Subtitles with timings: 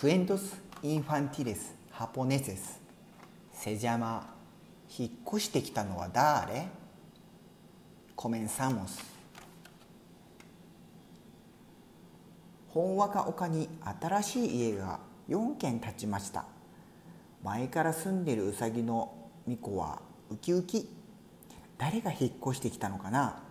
[0.00, 2.80] クエントス・インファンティレス・ハポネセス
[3.52, 4.32] セジャマ
[4.96, 6.68] 引っ越してきたのは誰
[8.14, 9.04] コメンサモス
[12.68, 13.68] ほんわか丘に
[14.00, 16.44] 新しい家が4軒建ちました
[17.42, 19.12] 前から住んでるうさぎの
[19.46, 20.88] 巫女はウキウキ
[21.76, 23.42] 誰が引っ越してきたのかな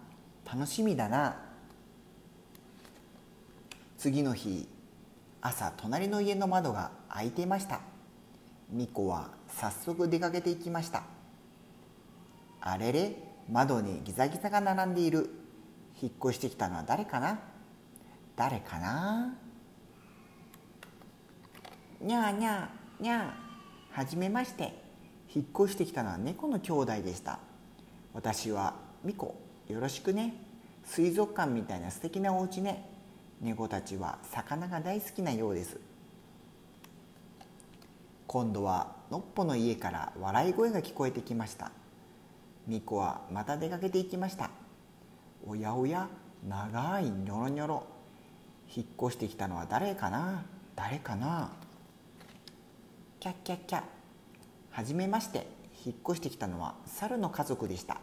[0.49, 1.41] 楽しみだな
[3.97, 4.69] 次の日
[5.41, 7.81] 朝隣の家の窓が開いていました。
[8.69, 11.03] 巫女は早速出かけていきました。
[12.59, 13.15] あれれ
[13.49, 15.29] 窓にギザギザが並んでいる。
[16.01, 17.39] 引っ越してきたのは誰かな？
[18.35, 19.33] 誰かな？
[22.01, 23.97] にゃーにゃーにゃー。
[23.97, 24.85] はじめまして。
[25.33, 27.39] 引っ越してきたのは猫の兄弟でした。
[28.13, 29.35] 私はミコ
[29.67, 30.33] よろしくね。
[30.83, 32.89] 水族館みたいな素敵なお家ね。
[33.41, 35.79] 猫たちは魚が大好きなようです。
[38.25, 41.71] 今度はのっぽの家から笑い声が聞こえてきました。
[42.65, 44.49] ミコはまた出かけていきました。
[45.45, 46.09] おやおや
[46.47, 47.87] 長いニョロニョロ。
[48.75, 50.43] 引っ越してきたのは誰かな？
[50.75, 51.51] 誰かな？
[53.19, 53.83] キャッキャッキャ。
[54.71, 55.47] はじめまして。
[55.85, 58.01] 引っ越してきたのは猿の家族でした。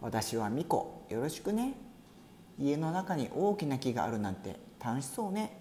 [0.00, 1.74] 私はミコよろしくね。
[2.58, 5.58] 家の中に大きな木があるなんて楽しそうね。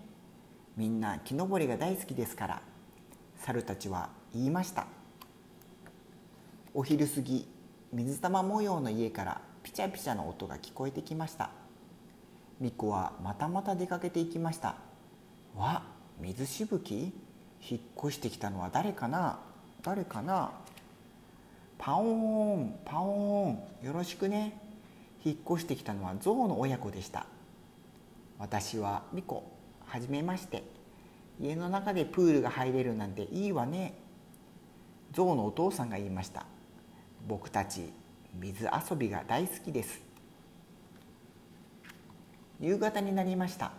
[0.77, 2.61] みんな木登りが大好きですから。
[3.37, 4.87] 猿たちは言いました。
[6.73, 7.47] お昼過ぎ
[7.91, 11.49] 水玉模様の家からピチャピチャの音が聞こえてきました。
[12.59, 14.75] ミコはまたまた出かけていきました。
[15.55, 15.83] わ
[16.19, 17.13] 水しぶき？
[17.67, 19.39] 引っ越してきたのは誰かな？
[19.81, 20.51] 誰かな？
[21.77, 23.85] パオーンパオーン。
[23.85, 24.60] よろしくね。
[25.23, 27.25] 引っ越してきたのはゾウの親子でした。
[28.39, 29.51] 私はミコ
[29.85, 30.63] はじめまして。
[31.39, 33.93] 家の中でプールが入れるなんていいわね。
[35.11, 36.45] ゾウのお父さんが言いました。
[37.27, 37.91] 僕たち
[38.39, 40.01] 水遊びが大好きです。
[42.59, 43.71] 夕方になりました。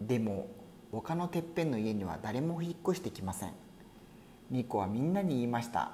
[0.00, 0.48] でも
[0.92, 3.52] 丘のてっぺんの家には誰も引っ越してきません。
[4.50, 5.92] ミコはみんなに言いました。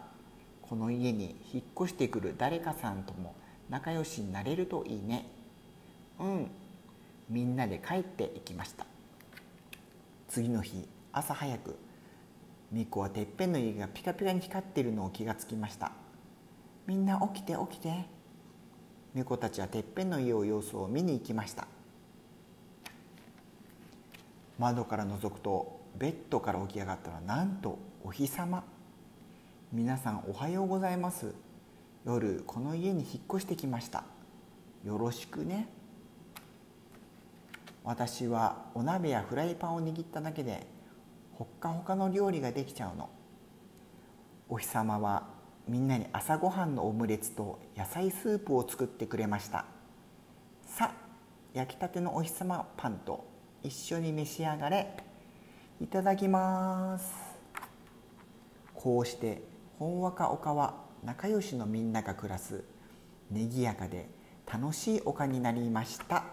[0.63, 3.35] この家に引っ越してくる誰かさんとも
[3.71, 5.27] 仲良しになれるといいね。
[6.19, 6.51] うん。
[7.29, 8.85] みんなで帰っていきました。
[10.29, 11.77] 次の日朝早く
[12.71, 15.93] ミコはてっぺんの家がピカピカに光っているのを気がつきました。
[16.87, 18.05] みんな起きて起きて。
[19.15, 21.67] 猫たちはてっぺんの家を様子を見に行きました。
[24.59, 28.65] 窓から覗くとベッドから起き上がったらなんとお日様。
[29.73, 31.35] 皆さんおはようございます。
[32.05, 34.05] 夜この家に引っ越してきました。
[34.85, 35.69] よろしくね。
[37.85, 40.67] 私はお鍋やフライパンを握っただけで
[41.35, 43.11] ほっかほかの料理ができちゃうの。
[44.49, 45.29] お日様は
[45.69, 49.67] みんなに朝ごはんのオムレツと野菜スープを作ってくれました。
[50.65, 50.95] さあ
[51.53, 53.27] 焼きたてのお日様パンと
[53.63, 54.97] 一緒に召し上がれ。
[55.83, 57.13] いただきます。
[58.75, 59.43] こうして
[59.79, 62.63] ほんわか丘は仲良しのみんなが暮らす
[63.31, 64.09] 賑やかで
[64.47, 66.25] 楽しい丘になりました。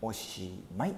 [0.00, 0.94] おしまい。